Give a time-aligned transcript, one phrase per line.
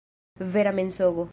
[0.53, 1.29] Vera mensogo.